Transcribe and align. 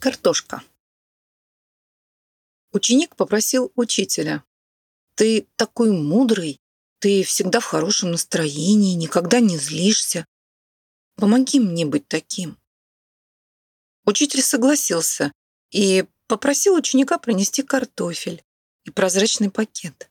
Картошка. 0.00 0.62
Ученик 2.72 3.16
попросил 3.16 3.70
учителя. 3.74 4.42
«Ты 5.14 5.46
такой 5.56 5.90
мудрый, 5.90 6.58
ты 7.00 7.22
всегда 7.22 7.60
в 7.60 7.66
хорошем 7.66 8.12
настроении, 8.12 8.94
никогда 8.94 9.40
не 9.40 9.58
злишься. 9.58 10.24
Помоги 11.16 11.60
мне 11.60 11.84
быть 11.84 12.08
таким». 12.08 12.58
Учитель 14.06 14.40
согласился 14.40 15.32
и 15.70 16.06
попросил 16.28 16.76
ученика 16.76 17.18
принести 17.18 17.62
картофель 17.62 18.42
и 18.84 18.90
прозрачный 18.90 19.50
пакет. 19.50 20.10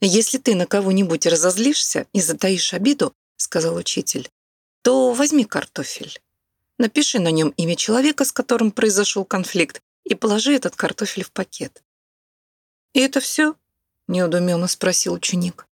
«Если 0.00 0.38
ты 0.38 0.54
на 0.54 0.66
кого-нибудь 0.66 1.26
разозлишься 1.26 2.06
и 2.14 2.22
затаишь 2.22 2.72
обиду,— 2.72 3.12
сказал 3.36 3.76
учитель,— 3.76 4.30
то 4.82 5.12
возьми 5.12 5.44
картофель. 5.44 6.18
Напиши 6.78 7.18
на 7.18 7.30
нем 7.30 7.50
имя 7.56 7.74
человека, 7.74 8.24
с 8.24 8.32
которым 8.32 8.70
произошел 8.70 9.24
конфликт, 9.24 9.82
и 10.04 10.14
положи 10.14 10.54
этот 10.54 10.76
картофель 10.76 11.24
в 11.24 11.32
пакет. 11.32 11.82
«И 12.92 13.00
это 13.00 13.20
все?»— 13.20 13.56
неудуменно 14.08 14.68
спросил 14.68 15.14
ученик. 15.14 15.66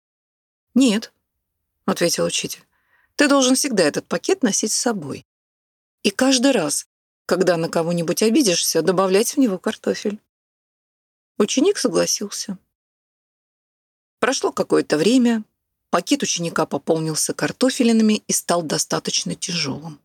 «Нет»,— 0.73 1.13
ответил 1.85 2.25
учитель. 2.25 2.65
«Ты 3.15 3.27
должен 3.27 3.55
всегда 3.55 3.83
этот 3.83 4.07
пакет 4.07 4.43
носить 4.43 4.71
с 4.71 4.79
собой. 4.79 5.25
И 6.01 6.09
каждый 6.09 6.51
раз, 6.51 6.87
когда 7.25 7.57
на 7.57 7.69
кого-нибудь 7.69 8.23
обидишься, 8.23 8.81
добавлять 8.81 9.35
в 9.35 9.37
него 9.37 9.59
картофель». 9.59 10.19
Ученик 11.37 11.77
согласился. 11.77 12.57
Прошло 14.19 14.51
какое-то 14.51 14.97
время, 14.97 15.43
пакет 15.89 16.23
ученика 16.23 16.65
пополнился 16.65 17.33
картофелинами 17.33 18.23
и 18.25 18.31
стал 18.31 18.63
достаточно 18.63 19.35
тяжелым. 19.35 19.99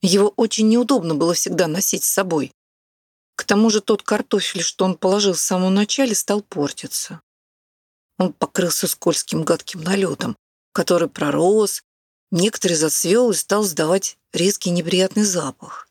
Его 0.00 0.32
очень 0.36 0.68
неудобно 0.68 1.14
было 1.14 1.34
всегда 1.34 1.66
носить 1.66 2.04
с 2.04 2.12
собой. 2.12 2.52
К 3.34 3.44
тому 3.44 3.70
же 3.70 3.80
тот 3.80 4.02
картофель, 4.02 4.62
что 4.62 4.84
он 4.84 4.96
положил 4.96 5.32
в 5.32 5.40
самом 5.40 5.74
начале, 5.74 6.14
стал 6.14 6.42
портиться. 6.42 7.20
Он 8.18 8.32
покрылся 8.32 8.86
скользким 8.88 9.44
гадким 9.44 9.80
налетом, 9.82 10.36
который 10.72 11.08
пророс, 11.08 11.82
некоторый 12.30 12.74
зацвел 12.74 13.30
и 13.30 13.34
стал 13.34 13.62
сдавать 13.62 14.18
резкий 14.32 14.70
неприятный 14.70 15.24
запах. 15.24 15.88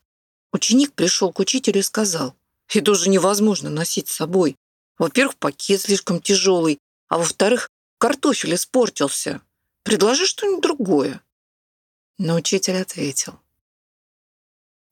Ученик 0.52 0.94
пришел 0.94 1.32
к 1.32 1.40
учителю 1.40 1.80
и 1.80 1.82
сказал, 1.82 2.34
«Это 2.68 2.92
уже 2.92 3.08
невозможно 3.08 3.70
носить 3.70 4.08
с 4.08 4.16
собой. 4.16 4.56
Во-первых, 4.98 5.36
пакет 5.36 5.82
слишком 5.82 6.20
тяжелый, 6.20 6.78
а 7.08 7.18
во-вторых, 7.18 7.68
картофель 7.98 8.54
испортился. 8.54 9.42
Предложи 9.82 10.26
что-нибудь 10.26 10.62
другое». 10.62 11.22
Но 12.18 12.34
учитель 12.34 12.76
ответил, 12.76 13.40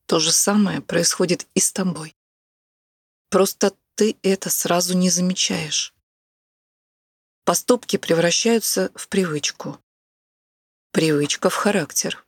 то 0.07 0.19
же 0.19 0.31
самое 0.31 0.81
происходит 0.81 1.47
и 1.53 1.59
с 1.59 1.71
тобой. 1.71 2.15
Просто 3.29 3.73
ты 3.95 4.17
это 4.23 4.49
сразу 4.49 4.97
не 4.97 5.09
замечаешь. 5.09 5.93
Поступки 7.43 7.97
превращаются 7.97 8.89
в 8.95 9.09
привычку. 9.09 9.79
Привычка 10.91 11.49
в 11.49 11.55
характер, 11.55 12.25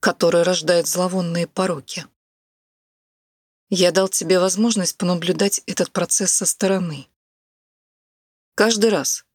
который 0.00 0.42
рождает 0.42 0.86
зловонные 0.86 1.46
пороки. 1.46 2.06
Я 3.68 3.92
дал 3.92 4.08
тебе 4.08 4.40
возможность 4.40 4.96
понаблюдать 4.96 5.62
этот 5.66 5.92
процесс 5.92 6.32
со 6.32 6.46
стороны. 6.46 7.06
Каждый 8.54 8.90
раз, 8.90 9.26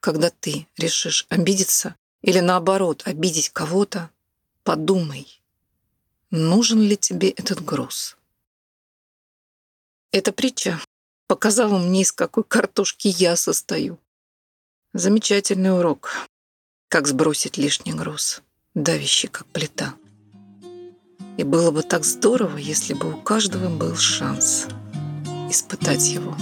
когда 0.00 0.30
ты 0.30 0.66
решишь 0.76 1.26
обидеться 1.28 1.94
или 2.22 2.40
наоборот 2.40 3.02
обидеть 3.06 3.50
кого-то, 3.50 4.10
подумай, 4.64 5.39
нужен 6.30 6.80
ли 6.80 6.96
тебе 6.96 7.30
этот 7.30 7.64
груз. 7.64 8.16
Эта 10.12 10.32
притча 10.32 10.80
показала 11.28 11.78
мне, 11.78 12.02
из 12.02 12.12
какой 12.12 12.44
картошки 12.44 13.08
я 13.08 13.36
состою. 13.36 13.98
Замечательный 14.92 15.76
урок. 15.76 16.12
Как 16.88 17.06
сбросить 17.06 17.56
лишний 17.56 17.92
груз, 17.92 18.42
давящий 18.74 19.28
как 19.28 19.46
плита. 19.46 19.94
И 21.36 21.44
было 21.44 21.70
бы 21.70 21.82
так 21.82 22.04
здорово, 22.04 22.56
если 22.56 22.94
бы 22.94 23.14
у 23.14 23.22
каждого 23.22 23.68
был 23.68 23.96
шанс 23.96 24.66
испытать 25.48 26.08
его. 26.08 26.36